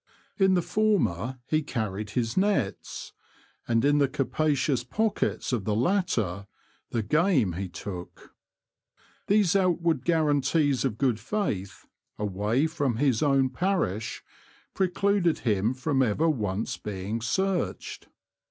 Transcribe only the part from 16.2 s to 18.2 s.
once being searched.